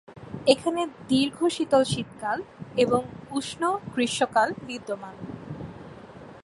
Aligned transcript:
এখানে 0.47 0.81
দীর্ঘ, 1.09 1.37
শীতল 1.55 1.83
শীতকাল 1.83 2.37
এবং 2.75 3.01
উষ্ম 3.31 3.61
গ্রীষ্মকাল 3.93 4.49
বিদ্যমান। 4.67 5.15